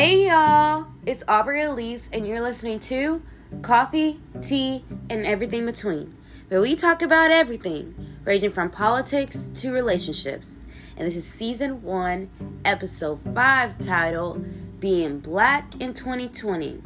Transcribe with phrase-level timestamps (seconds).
[0.00, 3.20] Hey y'all, it's Aubrey Elise, and you're listening to
[3.60, 6.16] Coffee, Tea, and Everything Between,
[6.48, 10.64] where we talk about everything, ranging from politics to relationships.
[10.96, 12.30] And this is season one,
[12.64, 16.82] episode five, titled Being Black in 2020.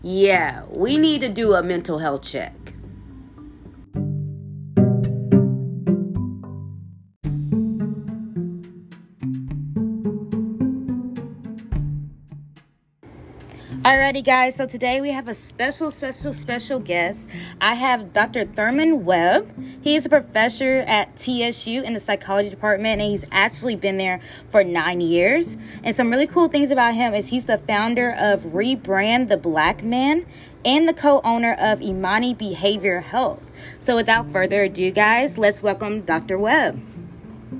[0.00, 2.63] Yeah, we need to do a mental health check.
[13.84, 14.54] Alrighty, guys.
[14.56, 17.28] So today we have a special, special, special guest.
[17.60, 18.46] I have Dr.
[18.46, 19.52] Thurman Webb.
[19.82, 24.20] He is a professor at TSU in the psychology department, and he's actually been there
[24.48, 25.58] for nine years.
[25.82, 29.82] And some really cool things about him is he's the founder of Rebrand the Black
[29.82, 30.24] Man
[30.64, 33.42] and the co-owner of Imani Behavior Health.
[33.78, 36.38] So without further ado, guys, let's welcome Dr.
[36.38, 36.80] Webb.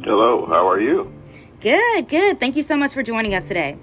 [0.02, 0.46] Hello.
[0.46, 1.12] How are you?
[1.60, 2.41] Good, good.
[2.41, 3.76] Thank you so much for joining us today.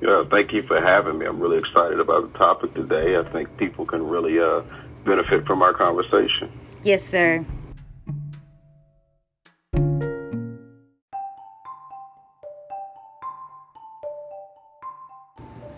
[0.00, 1.26] Yeah, thank you for having me.
[1.26, 3.16] I'm really excited about the topic today.
[3.16, 4.62] I think people can really uh,
[5.04, 6.52] benefit from our conversation.
[6.82, 7.44] Yes, sir.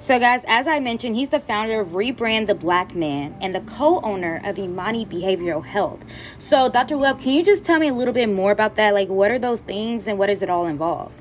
[0.03, 3.61] So, guys, as I mentioned, he's the founder of Rebrand the Black Man and the
[3.61, 6.05] co owner of Imani Behavioral Health.
[6.39, 6.97] So, Dr.
[6.97, 8.95] Webb, can you just tell me a little bit more about that?
[8.95, 11.21] Like, what are those things and what does it all involve?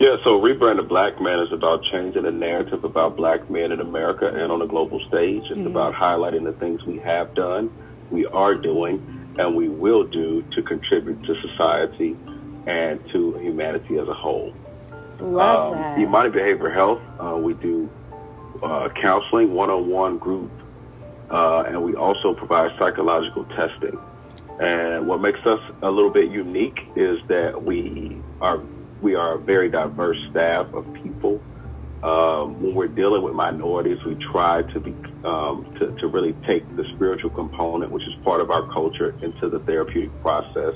[0.00, 3.80] Yeah, so Rebrand the Black Man is about changing the narrative about black men in
[3.80, 5.44] America and on the global stage.
[5.44, 5.68] It's mm-hmm.
[5.68, 7.70] about highlighting the things we have done,
[8.10, 12.16] we are doing, and we will do to contribute to society
[12.66, 14.52] and to humanity as a whole.
[15.20, 15.98] Love um, that.
[15.98, 17.88] Imani Behavior Health, uh, we do
[18.64, 20.50] uh, counseling, one-on-one group,
[21.30, 23.96] uh, and we also provide psychological testing.
[24.60, 28.58] And what makes us a little bit unique is that we are
[29.00, 31.40] we are a very diverse staff of people.
[32.02, 34.94] Um, when we're dealing with minorities, we try to be
[35.24, 39.48] um, to, to really take the spiritual component, which is part of our culture, into
[39.48, 40.74] the therapeutic process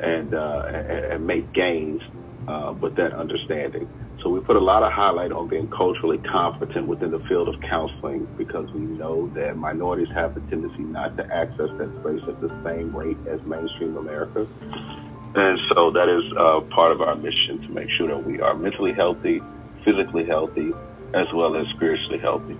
[0.00, 2.02] and uh, and, make gains
[2.48, 3.88] uh, with that understanding.
[4.22, 7.60] So we put a lot of highlight on being culturally competent within the field of
[7.60, 12.40] counseling because we know that minorities have the tendency not to access that space at
[12.40, 14.48] the same rate as mainstream America.
[15.38, 18.54] And so that is uh, part of our mission to make sure that we are
[18.54, 19.40] mentally healthy,
[19.84, 20.72] physically healthy,
[21.14, 22.56] as well as spiritually healthy.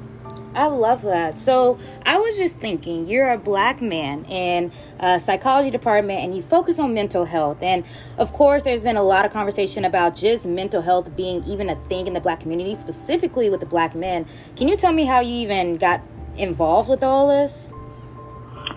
[0.54, 1.36] I love that.
[1.36, 6.40] So I was just thinking, you're a black man in a psychology department, and you
[6.40, 7.62] focus on mental health.
[7.62, 7.84] And
[8.16, 11.74] of course, there's been a lot of conversation about just mental health being even a
[11.86, 14.24] thing in the black community, specifically with the black men.
[14.54, 16.00] Can you tell me how you even got
[16.36, 17.72] involved with all this?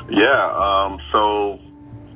[0.10, 0.52] Yeah.
[0.56, 1.60] Um, so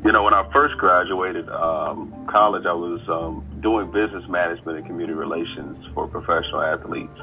[0.05, 4.85] you know, when I first graduated um, college, I was um, doing business management and
[4.85, 7.19] community relations for professional athletes.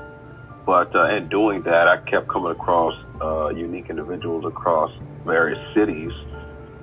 [0.67, 4.91] But uh, in doing that, I kept coming across uh, unique individuals across
[5.25, 6.11] various cities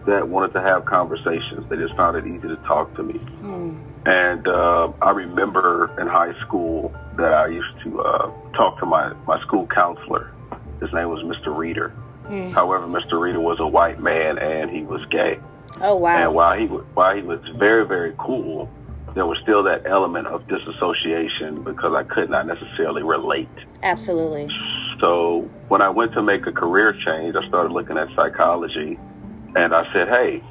[0.07, 1.69] that wanted to have conversations.
[1.69, 3.19] They just found it easy to talk to me.
[3.41, 3.83] Mm.
[4.05, 9.11] And uh, I remember in high school that I used to uh, talk to my,
[9.27, 10.31] my school counselor.
[10.79, 11.55] His name was Mr.
[11.55, 11.93] Reader.
[12.29, 12.53] Mm.
[12.53, 13.19] However, Mr.
[13.19, 15.39] Reader was a white man and he was gay.
[15.81, 16.17] Oh wow!
[16.17, 18.69] And while he while he was very very cool,
[19.13, 23.49] there was still that element of disassociation because I could not necessarily relate.
[23.83, 24.49] Absolutely.
[24.99, 28.99] So when I went to make a career change, I started looking at psychology,
[29.55, 30.43] and I said, "Hey,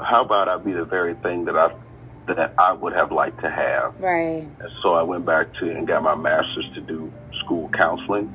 [0.00, 1.72] how about I be the very thing that I
[2.26, 4.48] that I would have liked to have?" Right.
[4.58, 7.12] And so I went back to and got my master's to do
[7.44, 8.32] school counseling,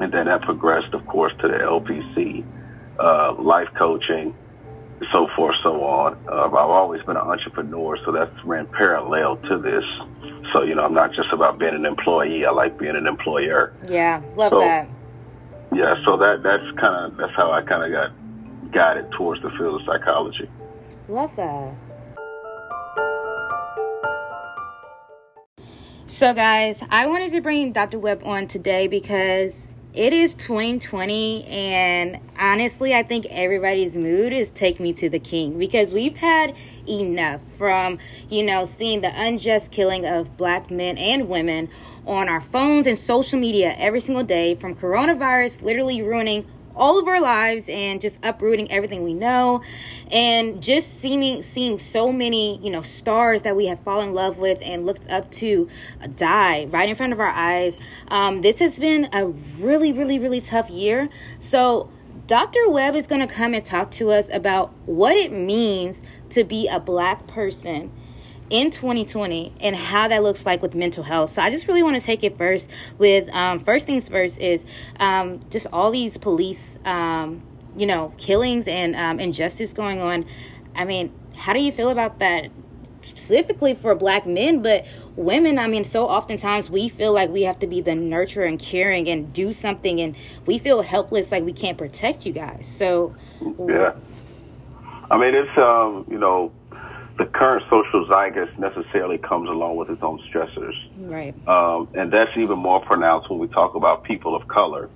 [0.00, 2.44] and then that progressed, of course, to the LPC,
[2.98, 4.34] uh, life coaching,
[5.12, 6.18] so forth, so on.
[6.28, 9.84] Uh, I've always been an entrepreneur, so that's ran parallel to this.
[10.52, 12.46] So, you know, I'm not just about being an employee.
[12.46, 13.72] I like being an employer.
[13.88, 14.88] Yeah, love so, that.
[15.72, 19.50] Yeah, so that that's kind of that's how I kind of got guided towards the
[19.50, 20.48] field of psychology.
[21.08, 21.74] Love that.
[26.06, 27.98] So, guys, I wanted to bring Dr.
[27.98, 34.80] Webb on today because it is 2020 and honestly i think everybody's mood is take
[34.80, 36.52] me to the king because we've had
[36.88, 37.96] enough from
[38.28, 41.68] you know seeing the unjust killing of black men and women
[42.06, 46.44] on our phones and social media every single day from coronavirus literally ruining
[46.76, 49.62] all of our lives and just uprooting everything we know
[50.10, 54.38] and just seeing seeing so many you know stars that we have fallen in love
[54.38, 55.68] with and looked up to
[56.16, 57.78] die right in front of our eyes
[58.08, 61.90] um, this has been a really really really tough year so
[62.26, 62.70] Dr.
[62.70, 66.00] Webb is going to come and talk to us about what it means
[66.30, 67.92] to be a black person
[68.50, 71.30] in 2020 and how that looks like with mental health.
[71.30, 74.66] So I just really want to take it first with um, first things first is
[75.00, 77.42] um, just all these police, um,
[77.76, 80.26] you know, killings and um, injustice going on.
[80.74, 82.50] I mean, how do you feel about that?
[83.06, 87.58] specifically for black men but women i mean so oftentimes we feel like we have
[87.58, 91.52] to be the nurturer and caring and do something and we feel helpless like we
[91.52, 93.14] can't protect you guys so
[93.68, 93.92] yeah
[95.10, 96.50] i mean it's um you know
[97.16, 100.74] the current social zeitgeist necessarily comes along with its own stressors.
[100.96, 101.34] Right.
[101.46, 104.90] Um, and that's even more pronounced when we talk about people of color,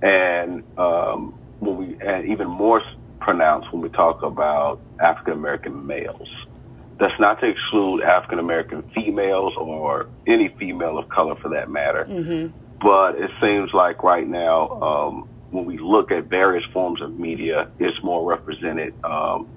[0.00, 2.82] and um, when we and even more
[3.20, 6.28] pronounced when we talk about African American males.
[6.98, 12.04] That's not to exclude African American females or any female of color for that matter.
[12.04, 12.56] Mm-hmm.
[12.80, 17.70] But it seems like right now, um, when we look at various forms of media,
[17.78, 19.48] it's more represented um,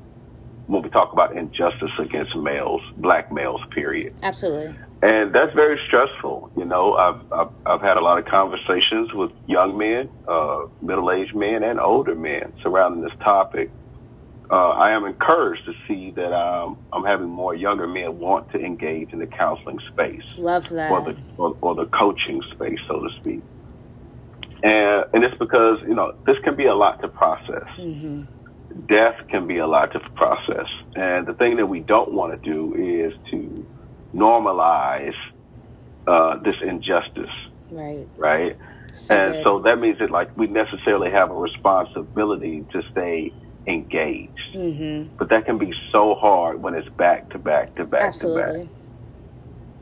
[0.71, 4.15] when we talk about injustice against males, black males, period.
[4.23, 4.73] Absolutely.
[5.01, 6.50] And that's very stressful.
[6.56, 11.35] You know, I've, I've, I've had a lot of conversations with young men, uh, middle-aged
[11.35, 13.69] men, and older men surrounding this topic.
[14.50, 18.59] Uh, I am encouraged to see that um, I'm having more younger men want to
[18.59, 20.24] engage in the counseling space.
[20.38, 20.89] Love that.
[20.89, 23.41] Or the, or, or the coaching space, so to speak.
[24.63, 27.67] And, and it's because, you know, this can be a lot to process.
[27.77, 28.38] Mm-hmm
[28.88, 30.68] death can be a lot to process.
[30.95, 33.65] And the thing that we don't want to do is to
[34.13, 35.15] normalize
[36.07, 37.29] uh, this injustice.
[37.69, 38.07] Right.
[38.18, 38.57] Right.
[38.94, 39.44] So and good.
[39.44, 43.33] so that means that like we necessarily have a responsibility to stay
[43.68, 44.53] engaged.
[44.53, 45.15] Mm-hmm.
[45.17, 48.41] But that can be so hard when it's back to back to back Absolutely.
[48.41, 48.56] to back.
[48.56, 48.77] Absolutely.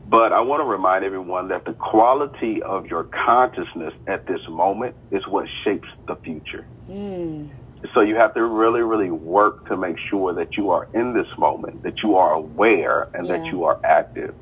[0.08, 4.96] But I want to remind everyone that the quality of your consciousness at this moment
[5.12, 6.66] is what shapes the future.
[6.88, 7.48] Mm.
[7.94, 11.26] So you have to really, really work to make sure that you are in this
[11.38, 13.38] moment, that you are aware, and yeah.
[13.38, 14.34] that you are active.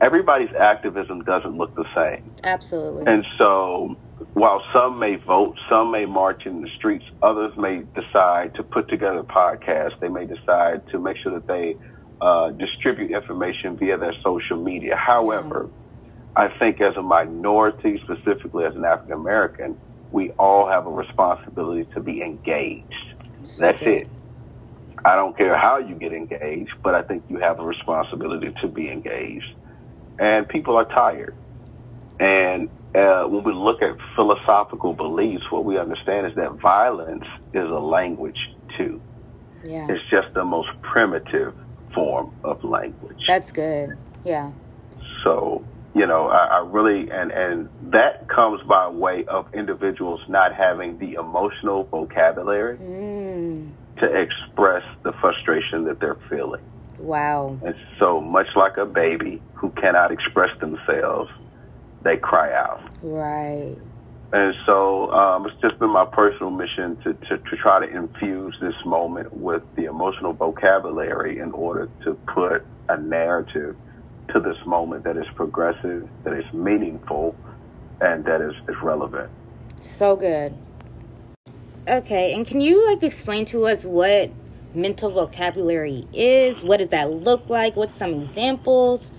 [0.00, 2.30] Everybody's activism doesn't look the same.
[2.42, 3.06] Absolutely.
[3.06, 3.96] And so
[4.34, 8.88] while some may vote, some may march in the streets, others may decide to put
[8.88, 9.98] together podcasts.
[10.00, 11.76] They may decide to make sure that they
[12.20, 14.96] uh, distribute information via their social media.
[14.96, 16.44] However, yeah.
[16.44, 19.80] I think as a minority, specifically as an African American,
[20.14, 22.94] we all have a responsibility to be engaged.
[23.58, 24.08] That's it.
[25.04, 28.68] I don't care how you get engaged, but I think you have a responsibility to
[28.68, 29.52] be engaged.
[30.20, 31.34] And people are tired.
[32.20, 37.68] And uh, when we look at philosophical beliefs, what we understand is that violence is
[37.68, 38.38] a language
[38.78, 39.02] too.
[39.64, 39.88] Yeah.
[39.90, 41.54] It's just the most primitive
[41.92, 43.18] form of language.
[43.26, 43.98] That's good.
[44.24, 44.52] Yeah.
[45.24, 45.64] So
[45.94, 50.98] you know, I, I really, and, and that comes by way of individuals not having
[50.98, 53.70] the emotional vocabulary mm.
[54.00, 56.62] to express the frustration that they're feeling.
[56.98, 57.58] Wow.
[57.64, 61.30] And so much like a baby who cannot express themselves,
[62.02, 62.82] they cry out.
[63.02, 63.76] Right.
[64.32, 68.56] And so um, it's just been my personal mission to, to, to try to infuse
[68.60, 73.76] this moment with the emotional vocabulary in order to put a narrative
[74.32, 77.34] to this moment that is progressive, that is meaningful,
[78.00, 79.30] and that is, is relevant.
[79.80, 80.56] So good.
[81.88, 84.30] Okay, and can you like explain to us what
[84.74, 86.64] mental vocabulary is?
[86.64, 87.76] What does that look like?
[87.76, 89.12] What's some examples?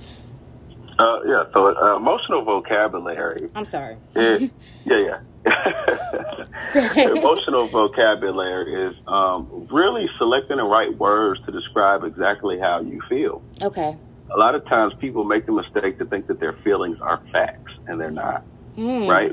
[0.98, 3.50] Uh, yeah, so uh, emotional vocabulary.
[3.54, 3.98] I'm sorry.
[4.16, 4.50] Is,
[4.86, 5.20] yeah, yeah.
[7.12, 13.44] emotional vocabulary is um, really selecting the right words to describe exactly how you feel.
[13.62, 13.96] Okay
[14.30, 17.72] a lot of times people make the mistake to think that their feelings are facts,
[17.88, 18.44] and they're not.
[18.78, 19.08] Mm.
[19.08, 19.32] Right?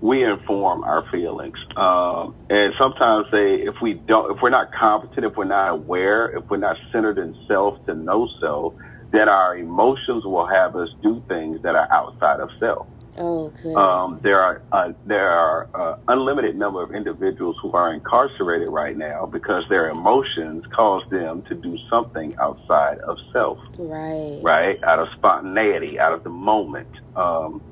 [0.00, 5.24] We inform our feelings, um, and sometimes they, if we don't, if we're not competent,
[5.24, 8.74] if we're not aware, if we're not centered in self to know self,
[9.12, 12.86] then our emotions will have us do things that are outside of self.
[13.16, 13.76] Oh, good.
[13.76, 18.96] Um, there are uh, there are uh, unlimited number of individuals who are incarcerated right
[18.96, 23.58] now because their emotions cause them to do something outside of self.
[23.78, 24.40] Right.
[24.42, 24.82] Right.
[24.82, 26.88] Out of spontaneity, out of the moment.
[27.14, 27.62] Um,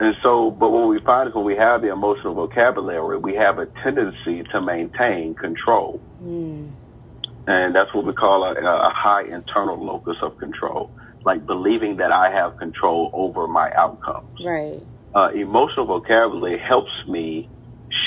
[0.00, 3.58] and so, but what we find is when we have the emotional vocabulary, we have
[3.58, 6.00] a tendency to maintain control.
[6.22, 6.72] Mm.
[7.46, 10.90] And that's what we call a, a high internal locus of control
[11.24, 14.44] like believing that I have control over my outcomes.
[14.44, 14.80] Right.
[15.14, 17.48] Uh, emotional vocabulary helps me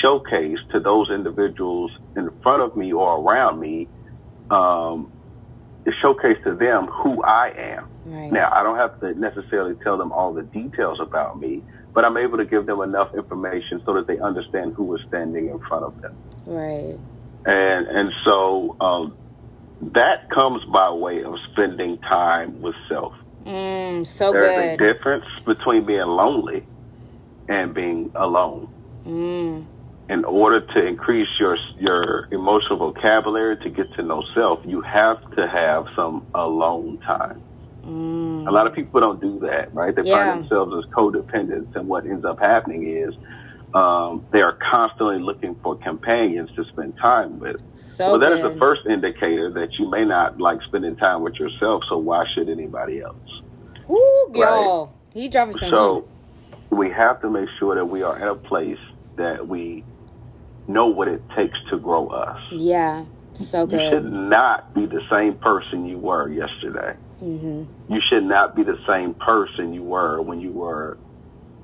[0.02, 3.88] showcase to those individuals in front of me or around me,
[4.50, 5.12] um,
[6.00, 7.88] showcase to them who I am.
[8.06, 8.32] Right.
[8.32, 12.16] Now, I don't have to necessarily tell them all the details about me, but I'm
[12.16, 15.84] able to give them enough information so that they understand who is standing in front
[15.84, 16.16] of them.
[16.46, 16.98] Right.
[17.46, 19.16] And and so um,
[19.80, 23.12] that comes by way of spending time with self.
[23.46, 24.74] Mm, so There's good.
[24.74, 26.66] a difference between being lonely
[27.48, 28.68] and being alone.
[29.06, 29.68] Mm,
[30.08, 35.18] In order to increase your your emotional vocabulary to get to know self, you have
[35.36, 37.42] to have some alone time.
[37.84, 38.48] mm.
[38.48, 39.94] A lot of people don't do that, right?
[39.94, 40.12] They Yeah.
[40.16, 43.14] find themselves as codependents, and what ends up happening is
[43.74, 47.56] um, they are constantly looking for companions to spend time with.
[47.76, 48.54] So well, that is good.
[48.54, 51.82] the first indicator that you may not like spending time with yourself.
[51.88, 53.18] So why should anybody else?
[53.88, 53.98] Woo,
[54.34, 54.94] y'all.
[55.12, 56.08] He dropping some So
[56.70, 58.78] we have to make sure that we are in a place
[59.16, 59.84] that we
[60.68, 62.38] know what it takes to grow us.
[62.52, 63.06] Yeah.
[63.34, 66.94] So You should not be the same person you were yesterday.
[67.18, 70.98] hmm You should not be the same person you were when you were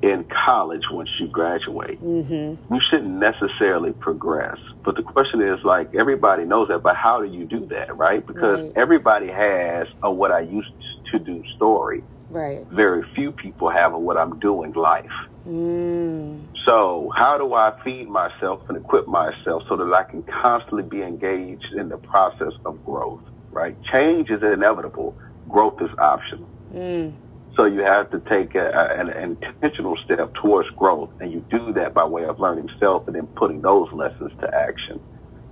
[0.02, 1.98] in college once you graduate.
[2.00, 4.56] hmm You shouldn't necessarily progress.
[4.84, 8.26] But the question is like everybody knows that, but how do you do that, right?
[8.26, 8.72] Because Right.
[8.76, 10.68] everybody has a what I used
[11.12, 12.02] to do story.
[12.30, 12.66] Right.
[12.70, 15.04] Very few people have a what I'm doing life.
[15.46, 16.48] Mm.
[16.68, 21.02] So, how do I feed myself and equip myself so that I can constantly be
[21.02, 23.76] engaged in the process of growth, right?
[23.92, 25.16] Change is inevitable,
[25.48, 26.50] growth is optional.
[26.72, 27.14] Mm.
[27.56, 31.72] So, you have to take a, a, an intentional step towards growth, and you do
[31.74, 35.00] that by way of learning self and then putting those lessons to action.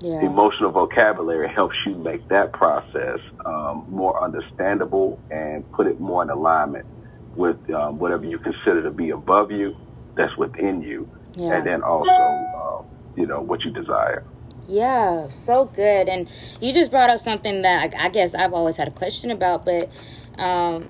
[0.00, 0.20] Yeah.
[0.22, 6.30] Emotional vocabulary helps you make that process um, more understandable and put it more in
[6.30, 6.86] alignment
[7.34, 9.76] with um, whatever you consider to be above you,
[10.16, 11.54] that's within you, Yeah.
[11.56, 12.84] and then also, um,
[13.16, 14.24] you know, what you desire.
[14.68, 16.08] Yeah, so good.
[16.08, 16.28] And
[16.60, 19.64] you just brought up something that I, I guess I've always had a question about,
[19.64, 19.90] but
[20.38, 20.88] um,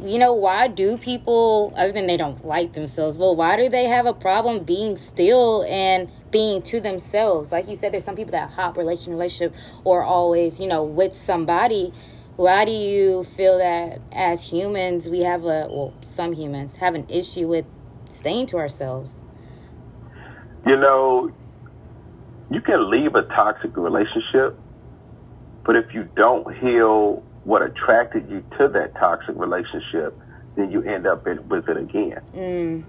[0.00, 3.84] you know, why do people, other than they don't like themselves, well, why do they
[3.84, 7.50] have a problem being still and being to themselves?
[7.50, 11.14] Like you said, there's some people that hop relation relationship or always, you know, with
[11.14, 11.92] somebody.
[12.36, 17.04] Why do you feel that as humans we have a well, some humans have an
[17.08, 17.64] issue with
[18.10, 19.24] staying to ourselves?
[20.66, 21.32] You know,
[22.50, 24.56] you can leave a toxic relationship,
[25.64, 30.20] but if you don't heal what attracted you to that toxic relationship,
[30.54, 32.20] then you end up in, with it again.
[32.34, 32.84] Mm,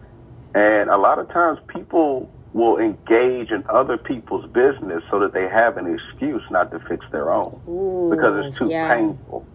[0.53, 5.47] And a lot of times people will engage in other people's business so that they
[5.47, 8.93] have an excuse not to fix their own ooh, because it's too yeah.
[8.93, 9.45] painful,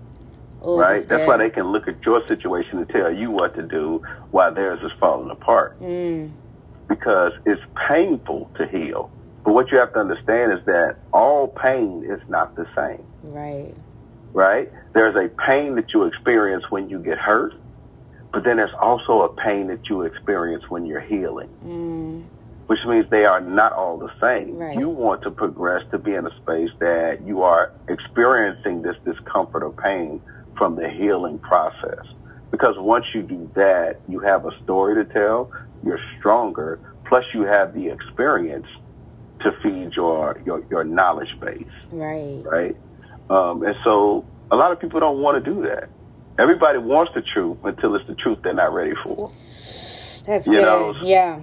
[0.66, 0.94] Ooh, right?
[0.94, 4.00] that's That's why they can look at your situation and tell you what to do
[4.30, 6.30] while theirs is falling apart Mm,
[6.88, 9.11] because it's painful to heal.
[9.44, 13.75] But what you have to understand is that all pain is not the same, right.
[14.35, 14.71] Right?
[14.93, 17.55] There's a pain that you experience when you get hurt,
[18.33, 21.49] but then there's also a pain that you experience when you're healing.
[21.64, 22.25] Mm,
[22.67, 24.57] which means they are not all the same.
[24.57, 24.76] Right.
[24.76, 29.62] You want to progress to be in a space that you are experiencing this discomfort
[29.62, 30.21] or pain
[30.57, 32.05] from the healing process.
[32.50, 35.53] Because once you do that, you have a story to tell,
[35.85, 38.67] you're stronger, plus you have the experience
[39.41, 42.43] to feed your, your, your knowledge base, right.
[42.45, 42.76] right?
[43.31, 45.90] Um, and so a lot of people don't want to do that.
[46.38, 49.33] Everybody wants the truth until it's the truth they're not ready for.
[50.26, 50.62] That's You good.
[50.62, 51.40] know, yeah.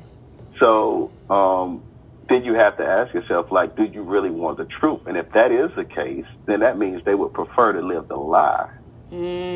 [0.59, 1.83] So um,
[2.29, 5.01] then you have to ask yourself, like, do you really want the truth?
[5.07, 8.17] And if that is the case, then that means they would prefer to live the
[8.17, 8.67] lie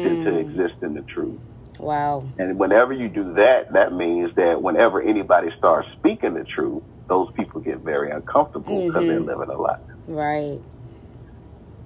[0.03, 1.41] than to Mm, exist in the truth.
[1.79, 2.25] wow.
[2.37, 7.27] And whenever you do that, that means that whenever anybody starts speaking the truth, those
[7.35, 9.27] people get very uncomfortable because they're Mhm.
[9.27, 9.77] living a lie.
[10.07, 10.61] Right.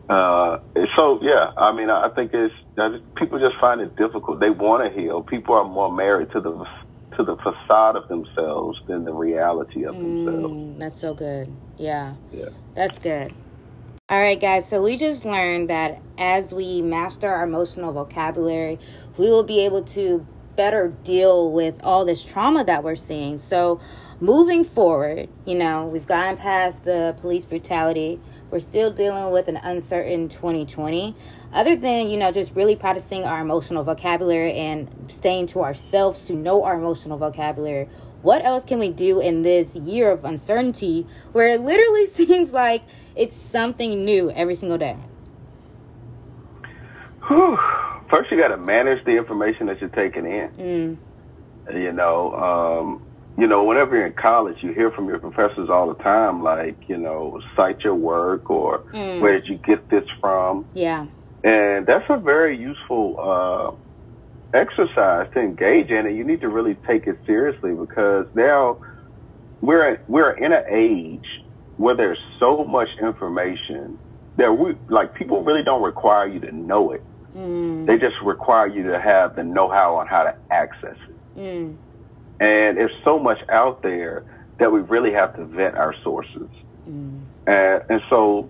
[0.10, 0.60] Uh,
[0.96, 4.39] so yeah, I mean, I think it's I just- people just find it difficult.
[4.39, 5.22] They want to heal.
[5.22, 6.66] People are more married to the
[7.16, 10.54] to the facade of themselves than the reality of themselves.
[10.54, 11.51] Mm, that's so good.
[11.78, 12.16] Yeah.
[12.32, 12.50] Yeah.
[12.75, 13.34] That's good.
[14.10, 14.68] All right, guys.
[14.68, 18.80] So we just learned that as we master our emotional vocabulary,
[19.18, 20.25] we will be able to
[20.56, 23.38] better deal with all this trauma that we're seeing.
[23.38, 23.80] So
[24.19, 28.19] moving forward, you know, we've gotten past the police brutality.
[28.51, 31.15] We're still dealing with an uncertain 2020.
[31.53, 36.33] Other than, you know, just really practicing our emotional vocabulary and staying to ourselves to
[36.33, 37.88] know our emotional vocabulary,
[38.21, 42.83] what else can we do in this year of uncertainty where it literally seems like
[43.15, 44.97] it's something new every single day?
[47.27, 47.57] Whew.
[48.09, 50.97] First, you got to manage the information that you're taking in.
[51.69, 53.01] Mm, You know, um,
[53.39, 56.75] you know, whenever you're in college, you hear from your professors all the time, like,
[56.89, 59.22] you know, cite your work or Mm.
[59.22, 60.65] where did you get this from?
[60.74, 61.05] yeah.
[61.41, 63.72] And that's a very useful uh,
[64.58, 68.75] exercise to engage in, and you need to really take it seriously because now
[69.62, 71.41] we're we're in an age
[71.77, 73.98] where there's so much information
[74.36, 77.01] that we like people really don't require you to know it.
[77.38, 77.86] Mm.
[77.86, 81.39] They just require you to have the know-how on how to access it.
[81.39, 81.75] Mm.
[82.39, 84.24] And there's so much out there
[84.60, 86.50] that we really have to vet our sources.
[86.88, 87.22] Mm.
[87.48, 88.50] And, and so,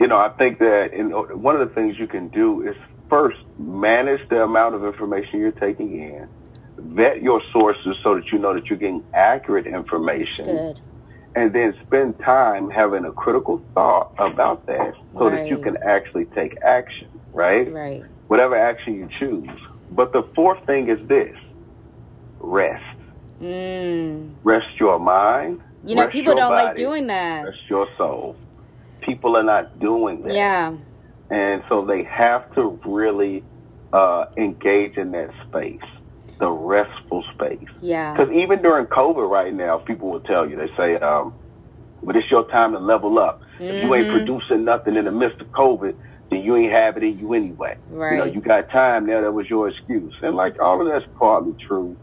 [0.00, 2.76] you know, I think that in, one of the things you can do is
[3.08, 6.28] first manage the amount of information you're taking in,
[6.76, 10.74] vet your sources so that you know that you're getting accurate information,
[11.34, 16.26] and then spend time having a critical thought about that so that you can actually
[16.26, 17.70] take action, right?
[17.72, 18.04] Right.
[18.28, 19.48] Whatever action you choose.
[19.90, 21.36] But the fourth thing is this
[22.40, 22.84] rest.
[23.40, 24.34] Mm.
[24.42, 25.60] Rest your mind.
[25.84, 27.44] You know, people don't like doing that.
[27.46, 28.36] Rest your soul.
[29.00, 30.34] People are not doing that.
[30.34, 30.74] Yeah.
[31.30, 33.44] And so they have to really
[33.92, 35.80] uh, engage in that space,
[36.38, 37.68] the restful space.
[37.80, 38.12] Yeah.
[38.12, 41.34] Because even during COVID right now, people will tell you, they say, um,
[42.02, 43.42] but it's your time to level up.
[43.58, 44.10] If you ain't Mhm.
[44.10, 45.94] producing nothing in the midst of COVID,
[46.30, 47.76] then you ain't have it in you anyway.
[47.90, 50.14] You know, you got time now, that was your excuse.
[50.22, 51.96] And like all of that's partly true.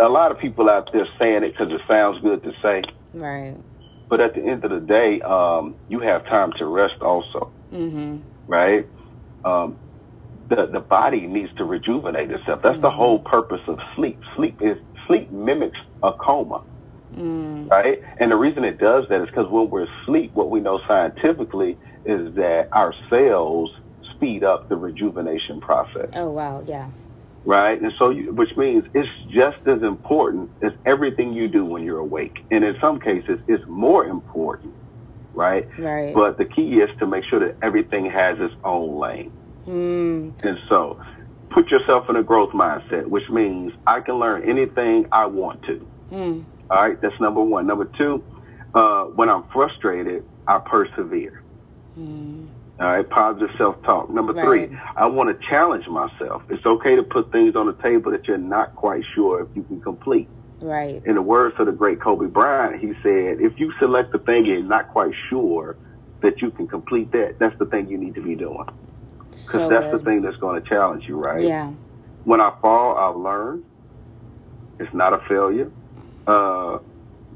[0.00, 2.82] A lot of people out there saying it because it sounds good to say.
[3.14, 3.56] Right.
[4.08, 8.16] But at the end of the day, um, you have time to rest also Mm-hmm.
[8.48, 8.88] right?
[9.44, 9.78] Um,
[10.48, 12.60] the the body needs to rejuvenate itself.
[12.62, 14.18] That's the whole purpose of sleep.
[14.36, 14.76] Sleep is
[15.06, 16.62] sleep mimics a coma,
[17.16, 17.70] Mm.
[17.70, 18.00] right?
[18.18, 21.78] And the reason it does that is because when we're asleep, what we know scientifically
[22.04, 23.70] is that our cells
[24.14, 26.62] speed up the rejuvenation process, Oh wow.
[26.66, 26.90] Yeah.
[27.44, 27.80] Right?
[27.80, 31.98] And so, you, which means it's just as important as everything you do when you're
[31.98, 34.74] awake, and in some cases, it's more important,
[35.34, 35.68] right?
[35.78, 36.14] Right.
[36.14, 39.32] But the key is to make sure that everything has its own lane.
[39.66, 40.44] mm.
[40.44, 41.00] And so
[41.50, 45.86] put yourself in a growth mindset, which means I can learn anything I want to.
[46.12, 46.44] Mm.
[46.70, 47.66] All right, that's number one.
[47.66, 48.24] Number two,
[48.74, 51.42] uh, when I'm frustrated, I persevere.
[51.98, 52.48] Mm.
[52.80, 54.08] All right, positive self talk.
[54.08, 56.42] Number three, I want to challenge myself.
[56.48, 59.62] It's okay to put things on the table that you're not quite sure if you
[59.64, 60.28] can complete.
[60.60, 61.02] Right.
[61.04, 64.46] In the words of the great Kobe Bryant, he said, if you select the thing
[64.46, 65.76] you're not quite sure
[66.22, 68.66] that you can complete that, that's the thing you need to be doing.
[69.28, 71.42] Because So that's the thing that's going to challenge you, right?
[71.42, 71.72] Yeah.
[72.24, 73.62] When I fall, I'll learn.
[74.78, 75.70] It's not a failure.
[76.26, 76.78] Uh,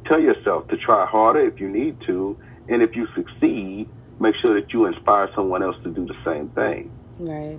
[0.06, 2.38] tell yourself to try harder if you need to.
[2.68, 3.88] And if you succeed,
[4.24, 6.90] make sure that you inspire someone else to do the same thing.
[7.18, 7.58] Right.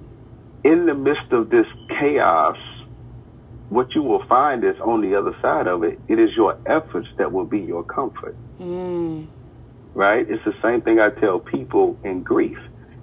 [0.63, 1.67] In the midst of this
[1.99, 2.58] chaos,
[3.69, 7.08] what you will find is on the other side of it, it is your efforts
[7.17, 9.28] that will be your comfort, Mm.
[9.93, 10.28] right?
[10.30, 12.58] It's the same thing I tell people in grief.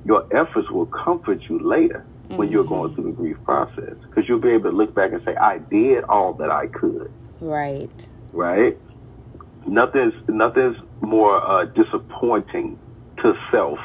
[0.04, 4.38] Your efforts will comfort you later when you're going through the grief process because you'll
[4.40, 7.10] be able to look back and say, I did all that I could.
[7.40, 8.08] Right.
[8.32, 8.76] right?
[9.66, 12.78] Nothing's nothing's more uh, disappointing
[13.22, 13.78] to self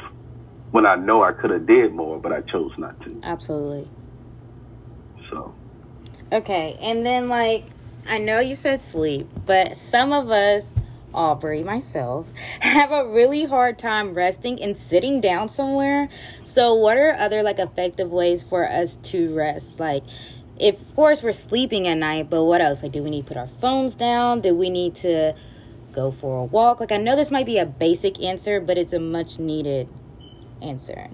[0.70, 3.20] when I know I could have did more, but I chose not to.
[3.22, 3.88] Absolutely.
[5.30, 5.54] So
[6.30, 7.64] Okay, and then like
[8.06, 10.74] I know you said sleep, but some of us,
[11.14, 12.28] Aubrey, myself,
[12.60, 16.10] have a really hard time resting and sitting down somewhere.
[16.44, 19.80] So what are other like effective ways for us to rest?
[19.80, 20.04] Like
[20.58, 22.82] if of course we're sleeping at night, but what else?
[22.82, 24.42] Like do we need to put our phones down?
[24.42, 25.34] Do we need to
[25.98, 26.78] go for a walk?
[26.80, 29.88] Like I know this might be a basic answer, but it's a much needed
[30.62, 31.10] answer.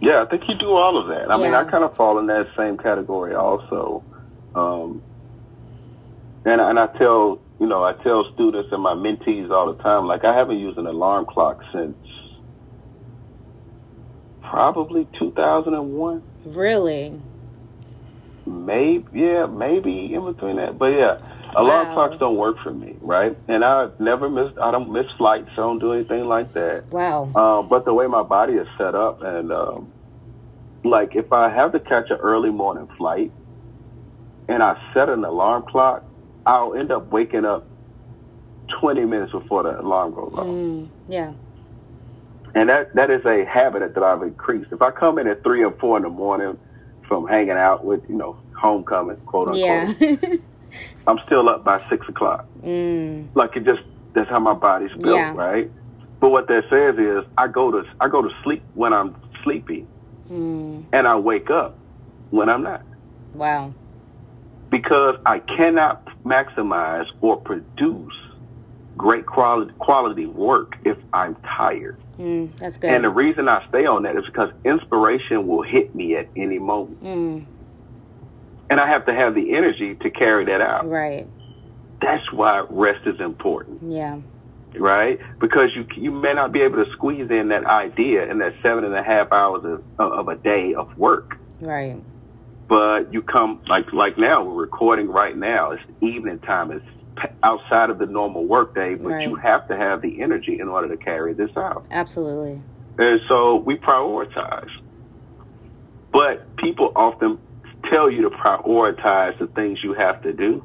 [0.00, 1.30] yeah, I think you do all of that.
[1.30, 4.02] I mean, I kind of fall in that same category also.
[4.54, 5.02] Um,
[6.44, 10.06] and and I tell you know I tell students and my mentees all the time,
[10.06, 11.96] like I haven't used an alarm clock since
[14.42, 16.22] probably 2001.
[16.46, 17.20] Really?
[18.46, 20.76] Maybe, yeah, maybe in between that.
[20.78, 21.18] But yeah,
[21.56, 21.94] alarm Wow.
[21.94, 23.36] clocks don't work for me, right?
[23.48, 25.48] And I never missed, I don't miss flights.
[25.52, 26.84] I don't do anything like that.
[26.90, 27.30] Wow.
[27.34, 29.92] Um, but the way my body is set up, and um,
[30.84, 33.32] like if I have to catch an early morning flight,
[34.48, 36.04] and I set an alarm clock,
[36.46, 37.66] I'll end up waking up
[38.80, 40.46] 20 minutes before the alarm goes off.
[40.46, 41.32] Mm, yeah.
[42.54, 44.72] And that that is a habit that I've increased.
[44.72, 46.58] If I come in at three or four in the morning
[47.06, 50.16] from hanging out with, you know, homecoming, quote unquote, Yeah.
[51.06, 52.46] I'm still up by six o'clock.
[52.62, 53.80] mm, Like it just
[54.14, 55.32] that's how my body's built, Yeah.
[55.34, 55.70] right?
[56.20, 59.86] But what that says is I go to I go to sleep when I'm sleepy
[60.30, 61.78] mm, and I wake up
[62.30, 62.82] when I'm not.
[63.34, 63.72] wow.
[64.70, 68.12] Because I cannot maximize or produce
[68.96, 71.96] great quality quality work if I'm tired.
[72.18, 72.90] Mm, that's good.
[72.90, 76.58] And the reason I stay on that is because inspiration will hit me at any
[76.58, 77.02] moment.
[77.02, 77.46] mm,
[78.70, 80.88] And I have to have the energy to carry that out.
[80.88, 81.26] right.
[82.00, 83.82] That's why rest is important.
[83.82, 84.20] Yeah.
[84.74, 85.20] right?
[85.38, 88.84] Because you you may not be able to squeeze in that idea in that seven
[88.84, 91.36] and a half hours of, of a day of work.
[91.60, 92.00] Right.
[92.68, 95.72] But you come like like now we're recording right now.
[95.72, 96.70] It's evening time.
[96.70, 96.86] It's
[97.42, 99.28] outside of the normal workday, but right.
[99.28, 101.84] you have to have the energy in order to carry this out.
[101.90, 102.62] Absolutely.
[102.98, 104.70] And so we prioritize.
[106.12, 107.38] But people often
[107.88, 110.64] tell you to prioritize the things you have to do.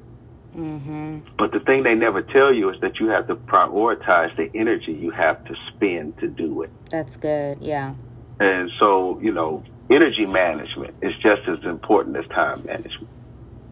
[0.55, 1.19] Mm-hmm.
[1.37, 4.93] But the thing they never tell you is that you have to prioritize the energy
[4.93, 6.71] you have to spend to do it.
[6.89, 7.95] That's good, yeah.
[8.39, 13.09] And so, you know, energy management is just as important as time management.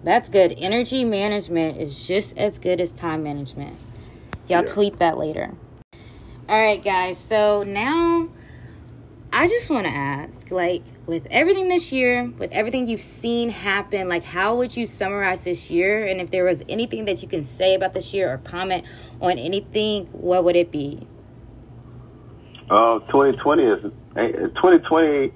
[0.03, 0.55] That's good.
[0.57, 3.77] Energy management is just as good as time management.
[4.49, 4.73] Y'all yeah.
[4.73, 5.55] tweet that later.
[6.49, 7.17] All right, guys.
[7.17, 8.27] So now
[9.35, 14.07] I just want to ask, like, with everything this year, with everything you've seen happen,
[14.07, 16.05] like, how would you summarize this year?
[16.05, 18.85] And if there was anything that you can say about this year or comment
[19.19, 21.07] on anything, what would it be?
[22.69, 23.81] Uh, 2020 is
[24.13, 25.33] 2020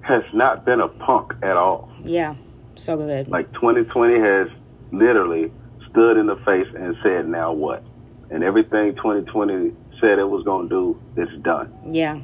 [0.00, 1.92] has not been a punk at all.
[2.02, 2.34] Yeah,
[2.76, 3.28] so good.
[3.28, 4.48] Like 2020 has
[4.90, 5.52] literally
[5.90, 7.84] stood in the face and said, "Now what?"
[8.30, 11.72] And everything 2020 said it was going to do, it's done.
[11.86, 12.20] Yeah.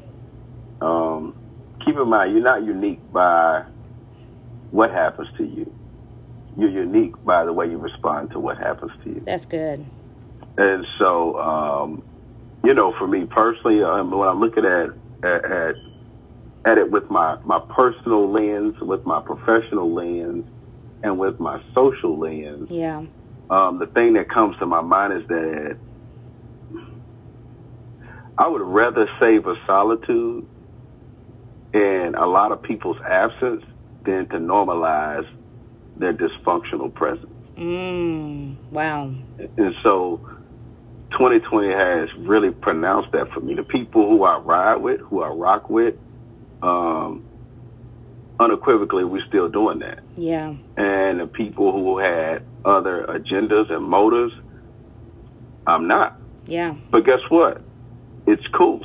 [0.84, 1.34] Um,
[1.84, 3.64] keep in mind, you're not unique by
[4.70, 5.72] what happens to you.
[6.58, 9.22] You're unique by the way you respond to what happens to you.
[9.24, 9.84] That's good.
[10.58, 12.02] And so, um,
[12.62, 14.90] you know, for me personally, um, when I'm looking at,
[15.22, 15.74] at, at
[16.66, 20.46] at it with my my personal lens, with my professional lens,
[21.02, 22.70] and with my social lens.
[22.70, 23.04] Yeah.
[23.50, 25.76] Um, the thing that comes to my mind is that
[28.38, 30.46] I would rather savor solitude
[32.14, 33.64] in a lot of people's absence
[34.04, 35.28] than to normalize
[35.96, 37.30] their dysfunctional presence.
[37.56, 39.14] Mm, wow.
[39.56, 40.20] And so
[41.12, 43.54] 2020 has really pronounced that for me.
[43.54, 45.94] The people who I ride with, who I rock with,
[46.62, 47.24] um,
[48.40, 50.00] unequivocally, we're still doing that.
[50.16, 50.54] Yeah.
[50.76, 54.34] And the people who had other agendas and motives,
[55.66, 56.18] I'm not.
[56.46, 56.74] Yeah.
[56.90, 57.62] But guess what?
[58.26, 58.84] It's cool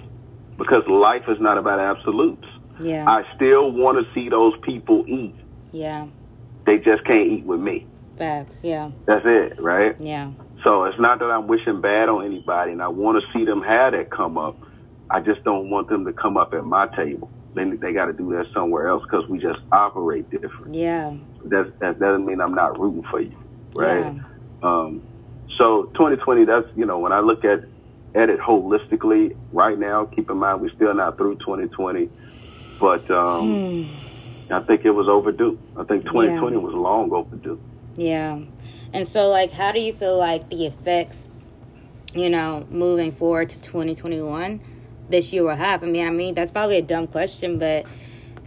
[0.58, 2.46] because life is not about absolutes.
[2.80, 3.10] Yeah.
[3.10, 5.36] I still want to see those people eat.
[5.72, 6.08] Yeah.
[6.66, 7.86] They just can't eat with me.
[8.18, 8.92] Facts, yeah.
[9.06, 10.00] That's it, right?
[10.00, 10.32] Yeah.
[10.64, 13.62] So it's not that I'm wishing bad on anybody and I want to see them
[13.62, 14.58] have that come up.
[15.10, 17.32] I just don't want them to come up at my table.
[17.56, 20.76] They, they got to do that somewhere else because we just operate different.
[20.76, 21.16] Yeah.
[21.46, 23.36] That, that doesn't mean I'm not rooting for you,
[23.74, 24.14] right?
[24.14, 24.22] Yeah.
[24.62, 25.02] Um,
[25.58, 27.64] so 2020, that's, you know, when I look at,
[28.14, 32.10] at it holistically right now, keep in mind we're still not through 2020
[32.80, 34.54] but um, hmm.
[34.54, 35.60] I think it was overdue.
[35.78, 36.62] I think 2020 yeah.
[36.62, 37.60] was long overdue.
[37.96, 38.40] Yeah.
[38.94, 41.30] And so, like, how do you feel like the effects,
[42.16, 44.62] you know, moving forward to 2021
[45.10, 45.84] this year will have?
[45.84, 47.86] I mean, I mean, that's probably a dumb question, but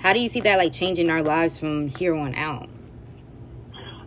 [0.01, 2.68] how do you see that, like, changing our lives from here on out?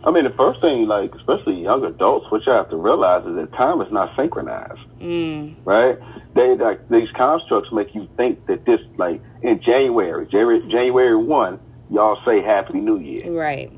[0.06, 3.34] I mean, the first thing, like, especially young adults, what you have to realize is
[3.34, 5.56] that time is not synchronized, mm.
[5.64, 5.98] right?
[6.34, 11.58] They like these constructs make you think that this, like, in January, January one,
[11.90, 13.72] y'all say Happy New Year, right?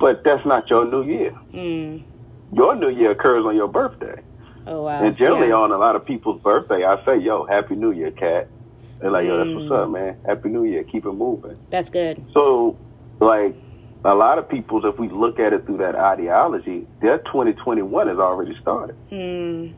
[0.00, 1.32] But that's not your New Year.
[1.52, 2.02] Mm.
[2.52, 4.20] Your New Year occurs on your birthday.
[4.66, 5.04] Oh wow!
[5.04, 5.54] And generally, yeah.
[5.54, 8.48] on a lot of people's birthday, I say, "Yo, Happy New Year, cat."
[9.00, 9.92] They're like, "Yo, that's what's up, mm.
[9.92, 10.16] man.
[10.26, 10.82] Happy New Year.
[10.82, 12.24] Keep it moving." That's good.
[12.32, 12.76] So,
[13.20, 13.54] like,
[14.04, 18.18] a lot of people, if we look at it through that ideology, their 2021 has
[18.18, 18.96] already started.
[19.10, 19.74] Mm.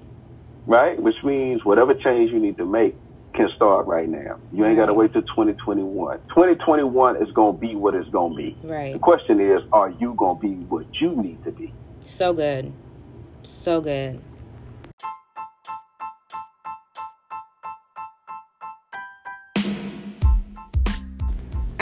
[0.67, 1.01] Right?
[1.01, 2.97] Which means whatever change you need to make
[3.35, 4.41] can start right now.
[4.53, 4.77] You ain't right.
[4.77, 6.19] got to wait till 2021.
[6.29, 8.57] 2021 is going to be what it's going to be.
[8.63, 8.93] Right.
[8.93, 11.73] The question is, are you going to be what you need to be?
[12.01, 12.73] So good.
[13.43, 14.21] So good.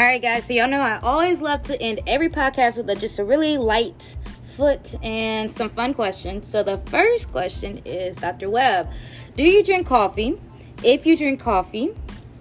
[0.04, 0.44] All right, guys.
[0.44, 3.56] So y'all know I always love to end every podcast with a, just a really
[3.56, 6.46] light foot and some fun questions.
[6.46, 8.50] So the first question is, Dr.
[8.50, 8.90] Webb,
[9.34, 10.38] do you drink coffee?
[10.82, 11.86] If you drink coffee,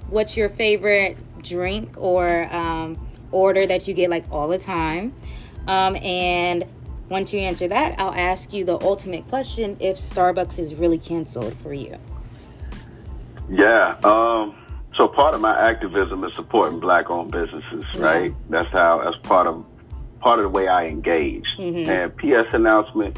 [0.09, 5.15] what's your favorite drink or um, order that you get like all the time?
[5.65, 6.65] Um, and
[7.07, 11.55] once you answer that, I'll ask you the ultimate question: If Starbucks is really canceled
[11.59, 11.95] for you?
[13.49, 13.97] Yeah.
[14.03, 14.53] Um
[14.95, 18.33] so part of my activism is supporting black-owned businesses, right?
[18.49, 19.01] That's how.
[19.03, 19.65] That's part of
[20.19, 21.45] part of the way I engage.
[21.57, 21.89] Mm-hmm.
[21.89, 23.17] And PS announcement,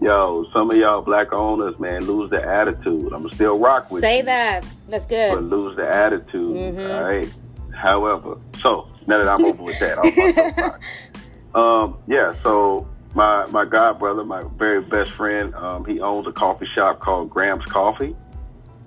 [0.00, 3.12] yo, some of y'all black owners, man, lose the attitude.
[3.12, 4.22] I'm still rock with Say you.
[4.22, 4.66] Say that.
[4.88, 5.34] That's good.
[5.34, 6.90] But lose the attitude, mm-hmm.
[6.90, 7.32] all right?
[7.74, 10.78] However, so now that I'm over with that,
[11.54, 12.34] um, yeah.
[12.42, 17.00] So my my god brother, my very best friend, um, he owns a coffee shop
[17.00, 18.16] called Graham's Coffee.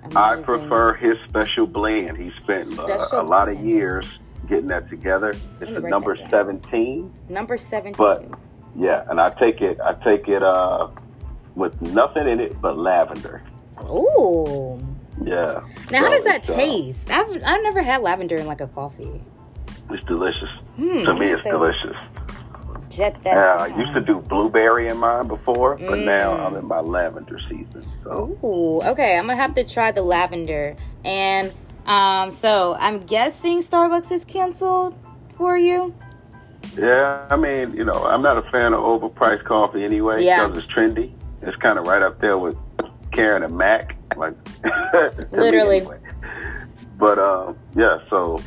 [0.04, 0.16] Amazing.
[0.18, 2.16] I prefer his special blend.
[2.16, 5.30] He spent uh, a lot of years getting that together.
[5.60, 7.12] It's the number seventeen.
[7.28, 7.96] Number seventeen.
[7.96, 8.28] But
[8.76, 9.78] yeah, and I take it.
[9.80, 10.88] I take it uh,
[11.54, 13.42] with nothing in it but lavender.
[13.84, 14.78] Ooh.
[15.24, 15.62] Yeah.
[15.90, 17.10] Now, so how does that uh, taste?
[17.10, 19.20] I've I've never had lavender in like a coffee.
[19.90, 20.48] It's delicious.
[20.78, 21.96] Mm, to me, it's delicious.
[22.92, 23.34] Jet that.
[23.34, 26.04] Yeah, I used to do blueberry in mine before, but mm.
[26.04, 27.86] now I'm in my lavender season.
[28.04, 28.38] So.
[28.44, 29.16] Ooh, okay.
[29.16, 30.76] I'm gonna have to try the lavender.
[31.04, 31.52] And
[31.86, 34.94] um, so I'm guessing Starbucks is canceled
[35.36, 35.94] for you.
[36.76, 40.46] Yeah, I mean, you know, I'm not a fan of overpriced coffee anyway yeah.
[40.46, 41.12] because it's trendy.
[41.40, 42.56] It's kind of right up there with
[43.12, 44.34] Karen and Mac, like
[45.32, 45.78] literally.
[45.78, 45.98] Anyway.
[46.98, 48.38] But um, yeah, so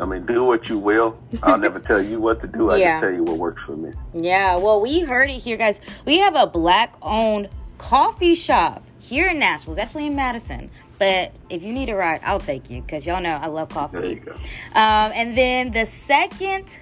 [0.00, 1.18] I mean, do what you will.
[1.42, 2.70] I'll never tell you what to do.
[2.70, 3.00] I yeah.
[3.00, 3.92] can tell you what works for me.
[4.14, 5.80] Yeah, well, we heard it here, guys.
[6.06, 9.74] We have a black-owned coffee shop here in Nashville.
[9.74, 10.70] It's actually in Madison.
[10.98, 13.98] But if you need a ride, I'll take you because y'all know I love coffee.
[13.98, 14.32] There you go.
[14.32, 16.78] Um, and then the second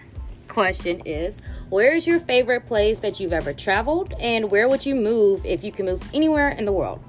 [0.49, 4.95] question is where is your favorite place that you've ever traveled and where would you
[4.95, 7.05] move if you could move anywhere in the world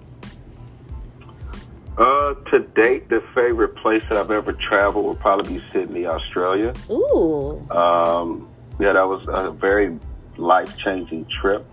[2.00, 6.74] uh, to date, the favorite place that I've ever traveled would probably be Sydney, Australia.
[6.90, 7.70] Ooh.
[7.70, 8.48] Um,
[8.80, 10.00] yeah, that was a very
[10.38, 11.68] life changing trip.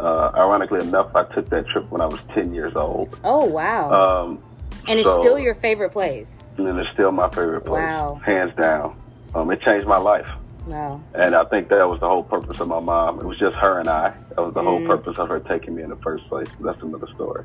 [0.00, 3.18] Uh, ironically enough, I took that trip when I was 10 years old.
[3.24, 3.92] Oh, wow.
[3.92, 4.42] Um,
[4.88, 6.38] and it's so, still your favorite place?
[6.56, 7.82] And it's still my favorite place.
[7.82, 8.20] Wow.
[8.24, 9.00] Hands down.
[9.34, 10.26] Um, it changed my life.
[10.66, 11.02] Wow.
[11.14, 13.20] And I think that was the whole purpose of my mom.
[13.20, 14.14] It was just her and I.
[14.30, 14.64] That was the mm.
[14.64, 16.48] whole purpose of her taking me in the first place.
[16.60, 17.44] That's another story.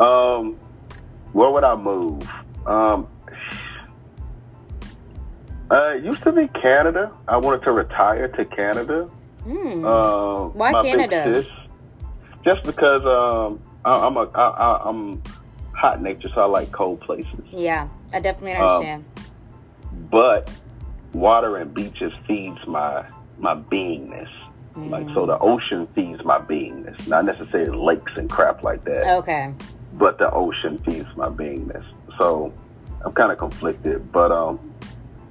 [0.00, 0.56] Um,
[1.36, 2.26] where would I move?
[2.64, 3.06] Um,
[5.70, 7.14] uh, it used to be Canada.
[7.28, 9.10] I wanted to retire to Canada.
[9.46, 9.84] Mm.
[9.84, 11.44] Uh, Why Canada?
[12.42, 15.22] Just because um, I, I'm a I, I, I'm
[15.74, 17.44] hot nature, so I like cold places.
[17.52, 19.04] Yeah, I definitely understand.
[19.84, 20.50] Um, but
[21.12, 23.06] water and beaches feeds my
[23.38, 24.30] my beingness.
[24.74, 24.88] Mm.
[24.88, 29.18] Like so, the ocean feeds my beingness, not necessarily lakes and crap like that.
[29.18, 29.52] Okay
[29.98, 31.84] but the ocean feeds my beingness.
[32.18, 32.52] So
[33.04, 34.58] I'm kind of conflicted, but um,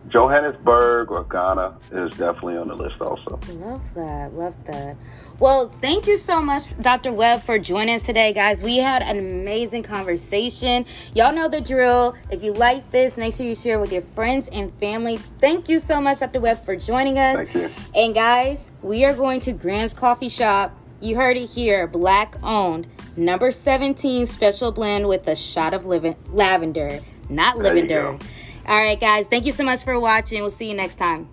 [0.10, 3.40] Johannesburg or Ghana is definitely on the list also.
[3.54, 4.34] Love that.
[4.34, 4.96] Love that.
[5.40, 7.12] Well, thank you so much, Dr.
[7.12, 8.62] Webb, for joining us today, guys.
[8.62, 10.86] We had an amazing conversation.
[11.14, 12.16] Y'all know the drill.
[12.32, 15.18] If you like this, make sure you share with your friends and family.
[15.40, 16.40] Thank you so much, Dr.
[16.40, 17.50] Webb, for joining us.
[17.50, 17.70] Thank you.
[17.94, 20.74] And guys, we are going to Graham's Coffee Shop.
[21.02, 26.16] You heard it here, black owned Number 17 special blend with a shot of liv-
[26.32, 27.00] lavender,
[27.30, 28.18] not lavender.
[28.68, 29.28] All right, guys.
[29.28, 30.42] Thank you so much for watching.
[30.42, 31.30] We'll see you next time.